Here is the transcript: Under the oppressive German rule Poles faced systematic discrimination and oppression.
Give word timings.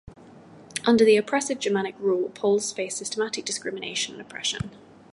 Under 0.83 1.05
the 1.05 1.15
oppressive 1.15 1.59
German 1.59 1.93
rule 1.99 2.29
Poles 2.29 2.73
faced 2.73 2.97
systematic 2.97 3.45
discrimination 3.45 4.13
and 4.15 4.21
oppression. 4.23 4.71